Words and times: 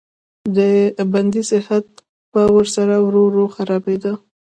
د 0.55 0.57
بندي 1.13 1.41
صحت 1.51 1.85
به 2.31 2.43
ورسره 2.57 2.95
ورو 3.05 3.21
ورو 3.27 3.45
خرابېده. 3.55 4.13